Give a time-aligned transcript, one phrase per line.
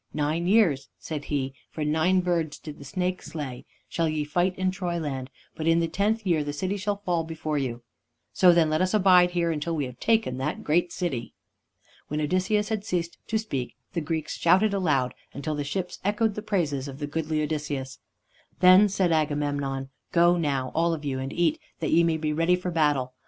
[0.15, 4.71] 'Nine years,' said he for nine birds did the snake slay 'shall ye fight in
[4.71, 7.83] Troyland, but in the tenth year the city shall fall before you.'
[8.33, 11.35] So then, let us abide here, until we have taken the great city!"
[12.07, 16.41] When Odysseus had ceased to speak, the Greeks shouted aloud, until the ships echoed the
[16.41, 17.99] praises of the goodly Odysseus.
[18.59, 22.55] Then said Agamemnon: "Go now, all of you, and eat, that ye may be ready
[22.55, 23.13] for battle.